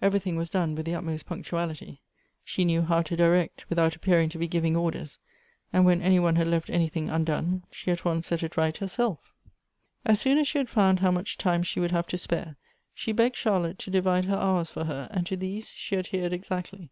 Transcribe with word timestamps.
Everything 0.00 0.36
was 0.36 0.48
done 0.48 0.74
with 0.74 0.86
the 0.86 0.94
utmost 0.94 1.26
punctuality; 1.26 2.00
she 2.42 2.64
knew 2.64 2.80
how 2.80 3.02
to 3.02 3.14
direct, 3.16 3.68
without 3.68 3.94
appearing 3.94 4.30
to 4.30 4.38
be 4.38 4.48
giving 4.48 4.74
orders, 4.78 5.18
and 5.74 5.84
when 5.84 6.00
any 6.00 6.18
one 6.18 6.36
had 6.36 6.46
left 6.46 6.70
anything 6.70 7.10
undone, 7.10 7.64
she 7.70 7.90
at 7.90 8.02
once 8.02 8.26
set 8.26 8.42
it 8.42 8.56
right 8.56 8.78
herself 8.78 9.34
As 10.06 10.18
soon 10.22 10.38
as 10.38 10.48
she 10.48 10.56
had 10.56 10.70
found 10.70 11.00
how 11.00 11.10
much 11.10 11.36
time 11.36 11.62
she 11.62 11.80
would 11.80 11.90
have 11.92 12.06
to 12.06 12.16
spare, 12.16 12.56
she 12.94 13.12
begged 13.12 13.36
Charlotte 13.36 13.78
to 13.80 13.90
divide 13.90 14.24
her 14.24 14.38
hours 14.38 14.70
for 14.70 14.84
her, 14.84 15.06
and 15.10 15.26
to 15.26 15.36
these 15.36 15.68
she 15.72 15.98
adhered 15.98 16.32
exactly. 16.32 16.90